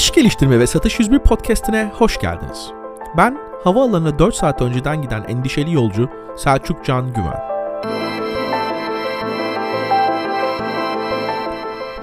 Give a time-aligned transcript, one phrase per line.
[0.00, 2.70] İş Geliştirme ve Satış 101 podcastine hoş geldiniz.
[3.16, 7.40] Ben havaalanına 4 saat önceden giden endişeli yolcu Selçuk Can Güven.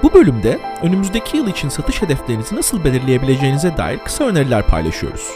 [0.04, 5.32] Bu bölümde önümüzdeki yıl için satış hedeflerinizi nasıl belirleyebileceğinize dair kısa öneriler paylaşıyoruz.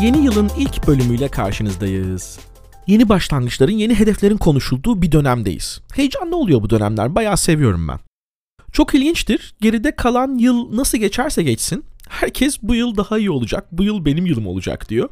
[0.00, 2.38] Yeni yılın ilk bölümüyle karşınızdayız.
[2.86, 5.80] Yeni başlangıçların, yeni hedeflerin konuşulduğu bir dönemdeyiz.
[5.94, 7.98] Heyecanlı oluyor bu dönemler, bayağı seviyorum ben.
[8.72, 13.82] Çok ilginçtir, geride kalan yıl nasıl geçerse geçsin, herkes bu yıl daha iyi olacak, bu
[13.82, 15.08] yıl benim yılım olacak diyor.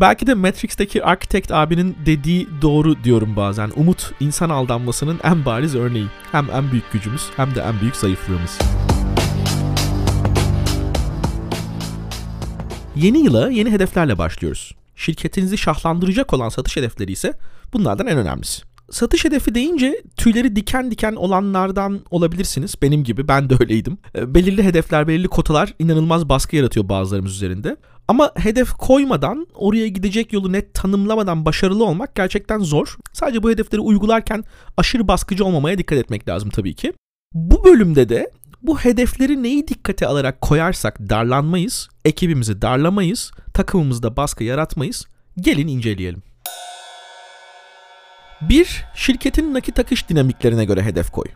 [0.00, 3.70] Belki de Matrix'teki Architect abinin dediği doğru diyorum bazen.
[3.76, 6.06] Umut insan aldanmasının en bariz örneği.
[6.32, 8.58] Hem en büyük gücümüz hem de en büyük zayıflığımız.
[12.96, 14.74] Yeni yıla yeni hedeflerle başlıyoruz.
[14.94, 17.32] Şirketinizi şahlandıracak olan satış hedefleri ise
[17.72, 18.62] bunlardan en önemlisi.
[18.90, 22.74] Satış hedefi deyince tüyleri diken diken olanlardan olabilirsiniz.
[22.82, 23.98] Benim gibi ben de öyleydim.
[24.14, 27.76] E, belirli hedefler, belirli kotalar inanılmaz baskı yaratıyor bazılarımız üzerinde.
[28.08, 32.96] Ama hedef koymadan, oraya gidecek yolu net tanımlamadan başarılı olmak gerçekten zor.
[33.12, 34.44] Sadece bu hedefleri uygularken
[34.76, 36.92] aşırı baskıcı olmamaya dikkat etmek lazım tabii ki.
[37.34, 38.30] Bu bölümde de
[38.62, 45.06] bu hedefleri neyi dikkate alarak koyarsak darlanmayız, ekibimizi darlamayız, takımımızda baskı yaratmayız.
[45.40, 46.22] Gelin inceleyelim.
[48.40, 51.26] Bir, şirketin nakit akış dinamiklerine göre hedef koy.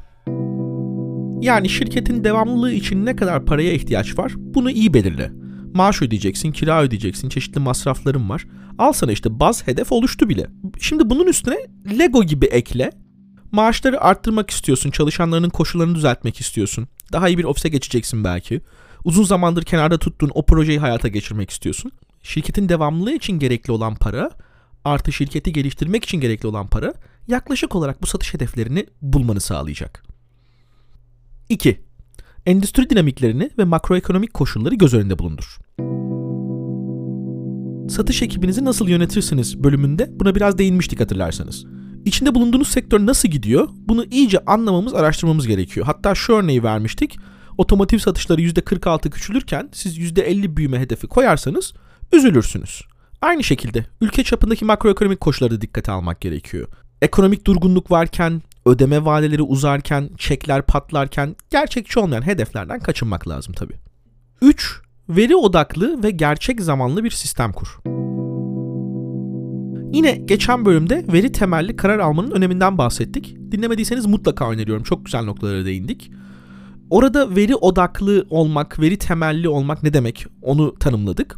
[1.41, 5.33] Yani şirketin devamlılığı için ne kadar paraya ihtiyaç var bunu iyi belirle.
[5.75, 8.47] Maaş ödeyeceksin, kira ödeyeceksin, çeşitli masrafların var.
[8.79, 10.47] Al sana işte baz hedef oluştu bile.
[10.81, 11.57] Şimdi bunun üstüne
[11.98, 12.91] Lego gibi ekle.
[13.53, 16.89] Maaşları arttırmak istiyorsun, çalışanlarının koşullarını düzeltmek istiyorsun.
[17.12, 18.61] Daha iyi bir ofise geçeceksin belki.
[19.05, 21.92] Uzun zamandır kenarda tuttuğun o projeyi hayata geçirmek istiyorsun.
[22.23, 24.30] Şirketin devamlılığı için gerekli olan para
[24.85, 26.95] artı şirketi geliştirmek için gerekli olan para
[27.29, 30.02] yaklaşık olarak bu satış hedeflerini bulmanı sağlayacak.
[31.48, 31.80] 2.
[32.46, 35.58] Endüstri dinamiklerini ve makroekonomik koşulları göz önünde bulundur.
[37.90, 41.67] Satış ekibinizi nasıl yönetirsiniz bölümünde buna biraz değinmiştik hatırlarsanız.
[42.05, 43.68] İçinde bulunduğunuz sektör nasıl gidiyor?
[43.72, 45.86] Bunu iyice anlamamız, araştırmamız gerekiyor.
[45.86, 47.18] Hatta şu örneği vermiştik.
[47.58, 51.74] Otomotiv satışları %46 küçülürken siz %50 büyüme hedefi koyarsanız
[52.12, 52.83] üzülürsünüz.
[53.20, 56.68] Aynı şekilde ülke çapındaki makroekonomik koşulları da dikkate almak gerekiyor.
[57.02, 63.77] Ekonomik durgunluk varken, ödeme vadeleri uzarken, çekler patlarken gerçekçi olmayan hedeflerden kaçınmak lazım tabii.
[64.42, 64.80] 3.
[65.08, 67.99] Veri odaklı ve gerçek zamanlı bir sistem kur.
[69.92, 73.36] Yine geçen bölümde veri temelli karar almanın öneminden bahsettik.
[73.52, 74.83] Dinlemediyseniz mutlaka öneriyorum.
[74.83, 76.11] Çok güzel noktalara değindik.
[76.90, 81.36] Orada veri odaklı olmak, veri temelli olmak ne demek onu tanımladık.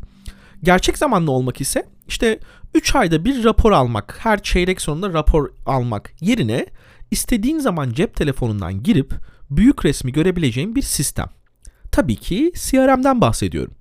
[0.62, 2.38] Gerçek zamanlı olmak ise işte
[2.74, 6.66] 3 ayda bir rapor almak, her çeyrek sonunda rapor almak yerine
[7.10, 9.14] istediğin zaman cep telefonundan girip
[9.50, 11.26] büyük resmi görebileceğin bir sistem.
[11.92, 13.74] Tabii ki CRM'den bahsediyorum.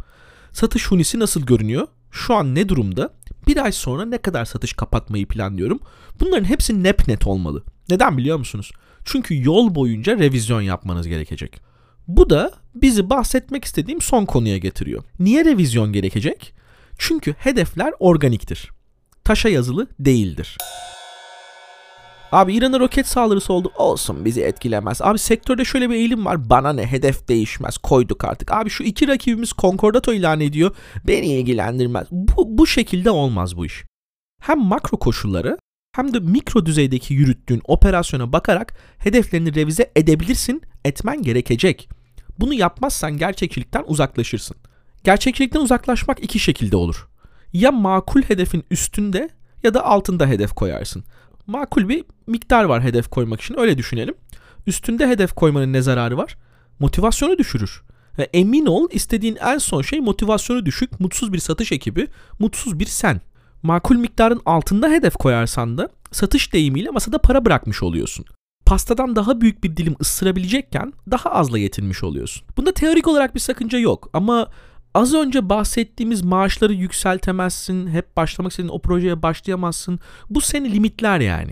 [0.51, 1.87] Satış hunisi nasıl görünüyor?
[2.11, 3.20] Şu an ne durumda?
[3.47, 5.79] Bir ay sonra ne kadar satış kapatmayı planlıyorum?
[6.19, 7.63] Bunların hepsi nep net olmalı.
[7.89, 8.71] Neden biliyor musunuz?
[9.05, 11.61] Çünkü yol boyunca revizyon yapmanız gerekecek.
[12.07, 15.03] Bu da bizi bahsetmek istediğim son konuya getiriyor.
[15.19, 16.53] Niye revizyon gerekecek?
[16.97, 18.69] Çünkü hedefler organiktir.
[19.23, 20.57] Taşa yazılı değildir.
[22.31, 23.71] Abi İran'a roket saldırısı oldu.
[23.77, 25.01] Olsun bizi etkilemez.
[25.01, 26.49] Abi sektörde şöyle bir eğilim var.
[26.49, 27.77] Bana ne hedef değişmez.
[27.77, 28.51] Koyduk artık.
[28.51, 30.75] Abi şu iki rakibimiz konkordato ilan ediyor.
[31.07, 32.07] Beni ilgilendirmez.
[32.11, 33.83] Bu, bu şekilde olmaz bu iş.
[34.41, 35.57] Hem makro koşulları
[35.95, 41.89] hem de mikro düzeydeki yürüttüğün operasyona bakarak hedeflerini revize edebilirsin, etmen gerekecek.
[42.39, 44.57] Bunu yapmazsan gerçekçilikten uzaklaşırsın.
[45.03, 47.07] Gerçekçilikten uzaklaşmak iki şekilde olur.
[47.53, 49.29] Ya makul hedefin üstünde
[49.63, 51.03] ya da altında hedef koyarsın
[51.47, 54.15] makul bir miktar var hedef koymak için öyle düşünelim.
[54.67, 56.37] Üstünde hedef koymanın ne zararı var?
[56.79, 57.81] Motivasyonu düşürür.
[58.17, 62.07] Ve emin ol istediğin en son şey motivasyonu düşük, mutsuz bir satış ekibi,
[62.39, 63.21] mutsuz bir sen.
[63.63, 68.25] Makul miktarın altında hedef koyarsan da satış deyimiyle masada para bırakmış oluyorsun.
[68.65, 72.43] Pastadan daha büyük bir dilim ısırabilecekken daha azla yetinmiş oluyorsun.
[72.57, 74.47] Bunda teorik olarak bir sakınca yok ama
[74.93, 79.99] Az önce bahsettiğimiz maaşları yükseltemezsin, hep başlamak istediğin o projeye başlayamazsın.
[80.29, 81.51] Bu seni limitler yani.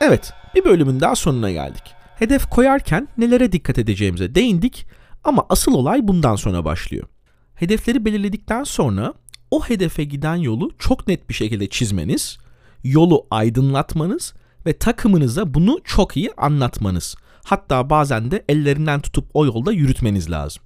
[0.00, 1.82] Evet, bir bölümün daha sonuna geldik.
[2.18, 4.86] Hedef koyarken nelere dikkat edeceğimize değindik
[5.24, 7.08] ama asıl olay bundan sonra başlıyor.
[7.54, 9.14] Hedefleri belirledikten sonra
[9.50, 12.38] o hedefe giden yolu çok net bir şekilde çizmeniz,
[12.84, 14.34] yolu aydınlatmanız
[14.66, 17.16] ve takımınıza bunu çok iyi anlatmanız.
[17.44, 20.62] Hatta bazen de ellerinden tutup o yolda yürütmeniz lazım.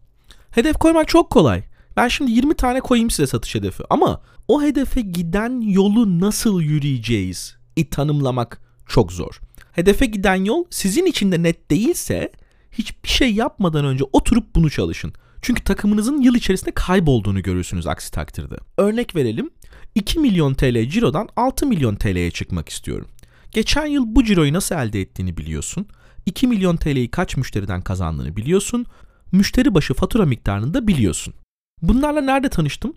[0.52, 1.62] Hedef koymak çok kolay.
[1.96, 7.56] Ben şimdi 20 tane koyayım size satış hedefi ama o hedefe giden yolu nasıl yürüyeceğiz?
[7.76, 9.40] i tanımlamak çok zor.
[9.72, 12.32] Hedefe giden yol sizin için de net değilse
[12.72, 15.12] hiçbir şey yapmadan önce oturup bunu çalışın.
[15.42, 18.56] Çünkü takımınızın yıl içerisinde kaybolduğunu görürsünüz aksi takdirde.
[18.78, 19.50] Örnek verelim.
[19.94, 23.08] 2 milyon TL cirodan 6 milyon TL'ye çıkmak istiyorum.
[23.50, 25.86] Geçen yıl bu ciroyu nasıl elde ettiğini biliyorsun.
[26.26, 28.86] 2 milyon TL'yi kaç müşteriden kazandığını biliyorsun.
[29.32, 31.34] Müşteri başı fatura miktarını da biliyorsun.
[31.82, 32.94] Bunlarla nerede tanıştım?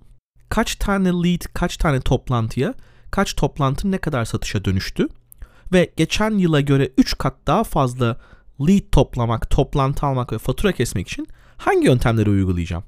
[0.49, 2.73] Kaç tane lead, kaç tane toplantıya,
[3.11, 5.07] kaç toplantı ne kadar satışa dönüştü?
[5.73, 8.17] Ve geçen yıla göre 3 kat daha fazla
[8.67, 11.27] lead toplamak, toplantı almak ve fatura kesmek için
[11.57, 12.83] hangi yöntemleri uygulayacağım?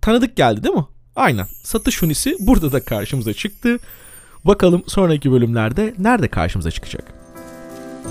[0.00, 0.86] Tanıdık geldi değil mi?
[1.16, 1.46] Aynen.
[1.64, 3.78] Satış hunisi burada da karşımıza çıktı.
[4.44, 7.04] Bakalım sonraki bölümlerde nerede karşımıza çıkacak.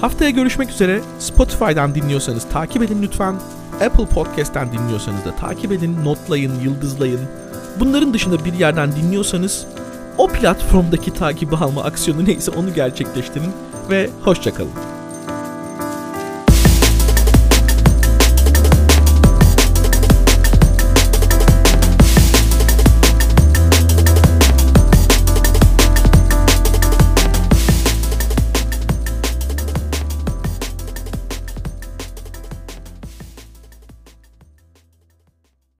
[0.02, 1.02] Haftaya görüşmek üzere.
[1.20, 3.36] Spotify'dan dinliyorsanız takip edin lütfen.
[3.74, 7.22] Apple Podcast'ten dinliyorsanız da takip edin, notlayın, yıldızlayın.
[7.80, 9.66] Bunların dışında bir yerden dinliyorsanız
[10.18, 13.52] o platformdaki takibi alma aksiyonu neyse onu gerçekleştirin
[13.90, 14.91] ve hoşçakalın.